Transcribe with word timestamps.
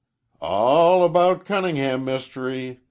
"A 0.41 0.47
l 0.47 1.03
l 1.03 1.09
'bout 1.09 1.45
Cunn'n'ham 1.45 2.03
myst'ry. 2.03 2.79